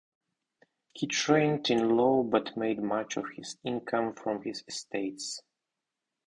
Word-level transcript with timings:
He 0.93 1.05
trained 1.05 1.69
in 1.69 1.95
law 1.95 2.23
but 2.23 2.57
made 2.57 2.81
much 2.81 3.17
of 3.17 3.25
his 3.35 3.59
income 3.63 4.15
from 4.15 4.41
his 4.41 4.63
estates. 4.67 5.43